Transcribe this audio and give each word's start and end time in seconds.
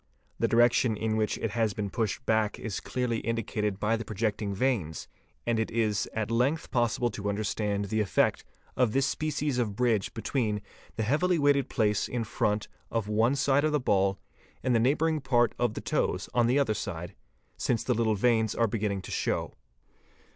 'The 0.39 0.47
direction 0.47 0.97
in 0.97 1.15
which 1.15 1.37
it 1.37 1.51
has 1.51 1.75
been 1.75 1.87
pushed 1.91 2.25
back 2.25 2.57
is 2.57 2.79
clearly 2.79 3.19
indicated 3.19 3.79
by 3.79 3.95
the 3.95 4.03
projecting 4.03 4.51
veins, 4.51 5.07
and 5.45 5.59
it 5.59 5.69
is 5.69 6.09
at 6.15 6.31
length 6.31 6.71
possible 6.71 7.11
to 7.11 7.29
understand 7.29 7.85
the 7.85 8.01
effect 8.01 8.43
of 8.75 8.93
this 8.93 9.05
species 9.05 9.59
of 9.59 9.75
bridge 9.75 10.11
between 10.15 10.59
the 10.95 11.03
heavily 11.03 11.37
weighted 11.37 11.69
place 11.69 12.07
in 12.07 12.23
front 12.23 12.67
of 12.89 13.07
one 13.07 13.35
side 13.35 13.63
of 13.63 13.71
the 13.71 13.79
ball 13.79 14.17
and 14.63 14.73
the 14.73 14.79
neigh_ 14.79 14.95
bouring 14.97 15.21
part 15.23 15.53
of 15.59 15.75
the 15.75 15.81
toes 15.81 16.27
on 16.33 16.47
the 16.47 16.57
other 16.57 16.73
side, 16.73 17.13
since 17.55 17.83
the 17.83 17.93
little 17.93 18.15
veins 18.15 18.55
are 18.55 18.65
beginning 18.65 19.03
to 19.03 19.11
show. 19.11 19.53